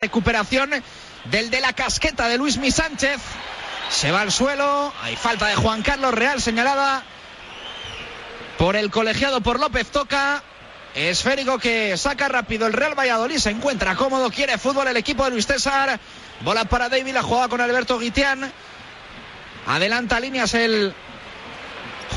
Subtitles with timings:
[0.00, 0.70] Recuperación
[1.30, 3.20] del de la casqueta de Luis Mi Sánchez.
[3.90, 4.92] Se va al suelo.
[5.02, 7.02] Hay falta de Juan Carlos Real señalada
[8.58, 10.42] por el colegiado por López Toca.
[10.94, 13.38] Esférico que saca rápido el Real Valladolid.
[13.38, 14.30] Se encuentra cómodo.
[14.30, 15.98] Quiere fútbol el equipo de Luis César.
[16.40, 17.14] Bola para David.
[17.14, 18.52] La jugada con Alberto Guitián.
[19.66, 20.94] Adelanta líneas el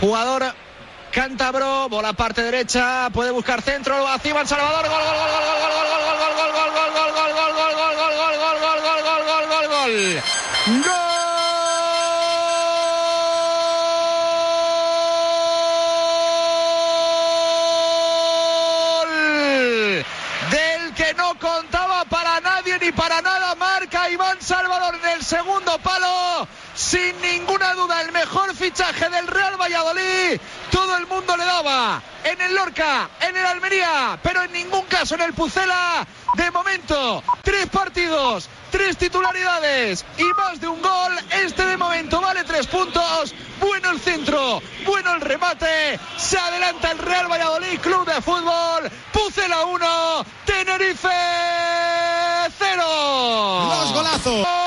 [0.00, 0.54] jugador
[1.12, 1.88] cántabro.
[1.88, 3.08] Bola parte derecha.
[3.10, 3.98] Puede buscar centro.
[3.98, 4.06] Lo
[4.46, 4.88] Salvador.
[4.88, 6.55] Gol, gol, gol, gol, gol, gol, gol, gol, gol,
[24.46, 26.46] Salvador en el segundo palo.
[26.74, 30.40] Sin ninguna duda, el mejor fichaje del Real Valladolid.
[30.76, 35.14] Todo el mundo le daba en el Lorca, en el Almería, pero en ningún caso
[35.14, 36.06] en el Pucela.
[36.34, 41.18] De momento, tres partidos, tres titularidades y más de un gol.
[41.30, 43.34] Este de momento vale tres puntos.
[43.58, 45.98] Bueno el centro, bueno el remate.
[46.18, 48.90] Se adelanta el Real Valladolid, Club de Fútbol.
[49.14, 51.08] Pucela 1, Tenerife
[52.58, 53.68] 0.
[53.70, 54.65] Los golazos.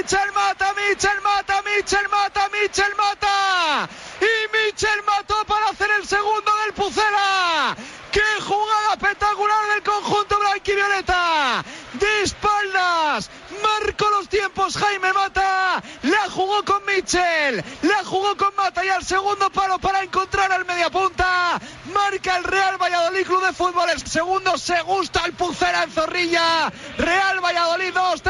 [0.00, 3.86] Michel mata, Michel mata, Michel mata, Michel mata.
[4.18, 7.76] Y Michel mató para hacer el segundo del Pucela.
[8.10, 11.62] ¡Qué jugada espectacular del conjunto blanquivioleta!
[11.92, 13.30] De espaldas,
[13.62, 19.04] marcó los tiempos Jaime Mata, la jugó con Michel, la jugó con Mata y al
[19.04, 21.60] segundo palo para encontrar al mediapunta.
[21.92, 23.90] Marca el Real Valladolid Club de Fútbol.
[23.90, 26.72] El segundo se gusta el Pucela en Zorrilla.
[26.96, 28.29] Real Valladolid 2, Tenerife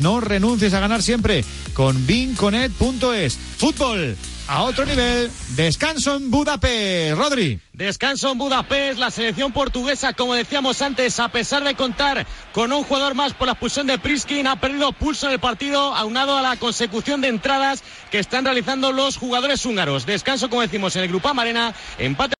[0.00, 3.38] No renuncies a ganar siempre con vinconet.es.
[3.56, 4.16] Fútbol
[4.46, 5.30] a otro nivel.
[5.56, 7.16] Descanso en Budapest.
[7.16, 7.60] Rodri.
[7.72, 12.84] Descanso en Budapest, la selección portuguesa, como decíamos antes, a pesar de contar con un
[12.84, 16.42] jugador más por la expulsión de Priskin, ha perdido pulso en el partido, aunado a
[16.42, 17.82] la consecución de entradas
[18.12, 20.06] que están realizando los jugadores húngaros.
[20.06, 22.32] Descanso, como decimos, en el Grupo Amarena, empate.